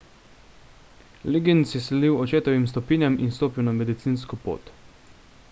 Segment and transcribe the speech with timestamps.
[1.33, 4.75] liggins je sledil očetovim stopinjam in stopil na medicinsko pot